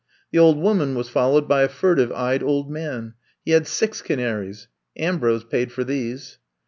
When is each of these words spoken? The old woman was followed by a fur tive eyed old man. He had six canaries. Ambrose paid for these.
The 0.31 0.39
old 0.39 0.57
woman 0.57 0.95
was 0.95 1.09
followed 1.09 1.47
by 1.47 1.61
a 1.61 1.67
fur 1.69 1.93
tive 1.93 2.11
eyed 2.11 2.41
old 2.41 2.71
man. 2.71 3.13
He 3.45 3.51
had 3.51 3.67
six 3.67 4.01
canaries. 4.01 4.67
Ambrose 4.97 5.43
paid 5.43 5.71
for 5.71 5.83
these. 5.83 6.39